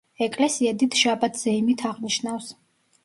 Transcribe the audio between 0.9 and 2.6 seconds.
შაბათს ზეიმით აღნიშნავს.